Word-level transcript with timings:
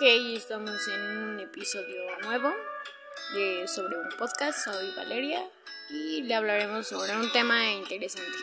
Ok, 0.00 0.06
estamos 0.34 0.88
en 0.88 1.18
un 1.18 1.40
episodio 1.40 2.18
nuevo 2.22 2.50
de, 3.34 3.68
sobre 3.68 3.98
un 3.98 4.08
podcast. 4.18 4.64
Soy 4.64 4.94
Valeria 4.96 5.44
y 5.90 6.22
le 6.22 6.34
hablaremos 6.34 6.88
sobre 6.88 7.14
un 7.14 7.30
tema 7.32 7.70
interesante. 7.70 8.38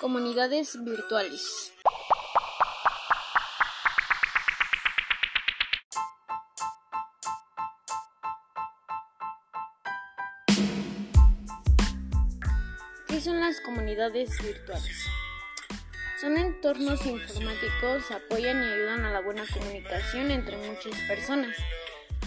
Comunidades 0.00 0.76
virtuales. 0.82 1.72
¿Qué 13.06 13.20
son 13.20 13.40
las 13.40 13.60
comunidades 13.60 14.36
virtuales? 14.42 15.19
Son 16.20 16.36
entornos 16.36 17.06
informáticos, 17.06 18.10
apoyan 18.10 18.62
y 18.62 18.72
ayudan 18.72 19.06
a 19.06 19.10
la 19.10 19.20
buena 19.20 19.42
comunicación 19.54 20.30
entre 20.30 20.58
muchas 20.58 21.00
personas. 21.08 21.56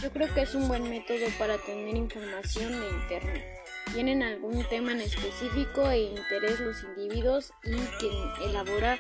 Yo 0.02 0.10
creo 0.10 0.34
que 0.34 0.42
es 0.42 0.56
un 0.56 0.68
buen 0.68 0.90
método 0.90 1.28
para 1.38 1.60
tener 1.60 1.96
información 1.96 2.72
de 2.72 2.88
Internet. 2.88 3.46
Tienen 3.94 4.24
algún 4.24 4.68
tema 4.68 4.94
en 4.94 5.02
específico 5.02 5.92
e 5.92 6.06
interés 6.06 6.60
los 6.60 6.84
individuos 6.84 7.54
y 7.66 7.76
quien 8.00 8.50
elabora 8.50 9.00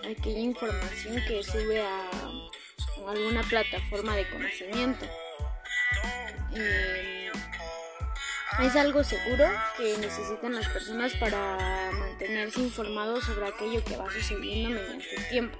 aquella 0.00 0.40
información 0.40 1.16
que 1.26 1.42
sube 1.42 1.80
a 1.80 2.10
alguna 3.08 3.42
plataforma 3.42 4.16
de 4.16 4.28
conocimiento. 4.28 5.06
Eh, 6.54 7.15
es 8.62 8.74
algo 8.74 9.04
seguro 9.04 9.44
que 9.76 9.98
necesitan 9.98 10.54
las 10.54 10.68
personas 10.68 11.12
para 11.14 11.90
mantenerse 11.92 12.60
informados 12.60 13.24
sobre 13.24 13.48
aquello 13.48 13.84
que 13.84 13.96
va 13.96 14.10
sucediendo 14.10 14.80
mediante 14.80 15.14
el 15.14 15.28
tiempo. 15.28 15.58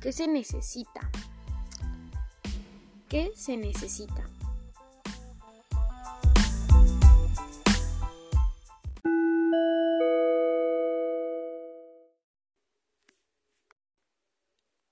¿Qué 0.00 0.12
se 0.12 0.28
necesita? 0.28 1.10
¿Qué 3.08 3.32
se 3.34 3.56
necesita? 3.56 4.28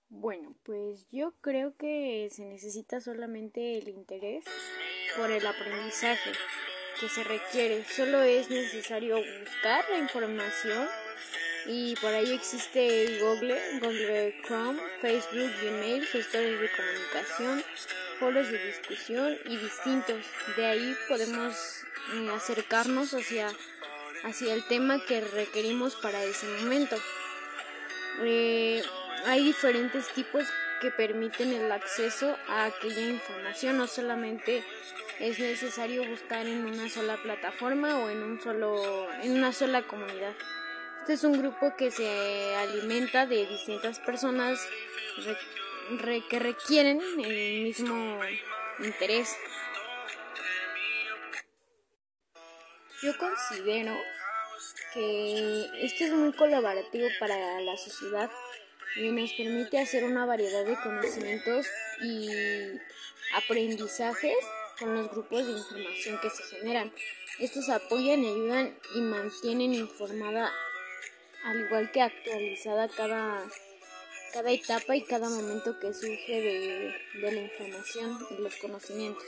Bueno, 0.09 0.55
pues 0.65 1.09
yo 1.11 1.33
creo 1.41 1.77
que 1.77 2.29
se 2.31 2.45
necesita 2.45 3.01
solamente 3.01 3.79
el 3.79 3.89
interés 3.89 4.45
por 5.17 5.31
el 5.31 5.47
aprendizaje 5.47 6.33
que 6.99 7.09
se 7.09 7.25
requiere. 7.25 7.85
Solo 7.85 8.23
es 8.23 8.51
necesario 8.51 9.17
buscar 9.17 9.85
la 9.91 9.99
información 9.99 10.89
y 11.67 11.95
por 11.97 12.13
ahí 12.13 12.33
existe 12.33 13.19
Google, 13.21 13.61
Google 13.81 14.35
Chrome, 14.47 14.81
Facebook, 15.01 15.51
Gmail, 15.63 16.07
gestores 16.07 16.61
de 16.61 16.71
comunicación, 16.71 17.65
foros 18.19 18.51
de 18.51 18.59
discusión 18.67 19.39
y 19.47 19.57
distintos. 19.57 20.25
De 20.57 20.67
ahí 20.67 20.95
podemos 21.09 21.85
eh, 22.15 22.31
acercarnos 22.35 23.15
hacia, 23.15 23.53
hacia 24.25 24.55
el 24.55 24.67
tema 24.67 25.05
que 25.07 25.21
requerimos 25.21 25.97
para 25.97 26.23
ese 26.25 26.47
momento. 26.47 26.97
Eh, 28.23 28.83
hay 29.27 29.45
diferentes 29.45 30.09
tipos 30.09 30.45
que 30.81 30.91
permiten 30.91 31.53
el 31.53 31.71
acceso 31.71 32.37
a 32.49 32.65
aquella 32.65 33.03
información, 33.03 33.77
no 33.77 33.87
solamente 33.87 34.65
es 35.19 35.39
necesario 35.39 36.05
buscar 36.05 36.47
en 36.47 36.65
una 36.65 36.89
sola 36.89 37.19
plataforma 37.23 37.99
o 37.99 38.09
en 38.09 38.23
un 38.23 38.41
solo 38.41 39.13
en 39.23 39.33
una 39.33 39.53
sola 39.53 39.83
comunidad. 39.83 40.33
Este 41.01 41.13
es 41.15 41.25
un 41.25 41.39
grupo 41.39 41.75
que 41.77 41.91
se 41.91 42.55
alimenta 42.57 43.27
de 43.27 43.47
distintas 43.47 43.99
personas 43.99 44.59
que 46.31 46.39
requieren 46.39 47.01
el 47.19 47.63
mismo 47.63 48.21
interés. 48.79 49.37
Yo 53.03 53.17
considero 53.19 53.97
que 54.95 55.85
esto 55.85 56.05
es 56.05 56.13
muy 56.13 56.33
colaborativo 56.33 57.09
para 57.19 57.61
la 57.61 57.77
sociedad 57.77 58.31
y 58.97 59.11
nos 59.11 59.33
permite 59.33 59.79
hacer 59.79 60.05
una 60.05 60.27
variedad 60.27 60.65
de 60.65 60.77
conocimientos 60.83 61.67
y 62.03 62.29
aprendizajes 63.35 64.37
con 64.79 64.95
los 64.95 65.11
grupos 65.11 65.47
de 65.47 65.53
información 65.53 66.19
que 66.21 66.31
se 66.31 66.43
generan. 66.57 66.93
Estos 67.39 67.69
apoyan, 67.69 68.21
ayudan 68.21 68.75
y 68.95 69.01
mantienen 69.01 69.75
informada, 69.75 70.51
al 71.45 71.61
igual 71.67 71.91
que 71.93 72.03
actualizada 72.03 72.89
cada, 72.89 73.45
cada 74.33 74.51
etapa 74.51 74.97
y 74.97 75.05
cada 75.05 75.29
momento 75.29 75.79
que 75.79 75.95
surge 75.95 76.41
de, 76.41 77.21
de 77.21 77.33
la 77.33 77.41
información 77.43 78.19
y 78.31 78.43
los 78.43 78.57
conocimientos. 78.57 79.25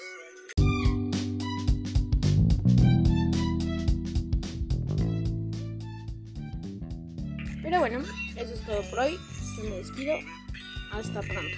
Pero 7.62 7.79
bueno, 7.79 8.00
eso 8.37 8.55
es 8.55 8.67
todo 8.67 8.83
por 8.91 8.99
hoy. 8.99 9.19
Me 9.62 9.71
despido. 9.77 10.15
Hasta 10.93 11.21
pronto. 11.21 11.56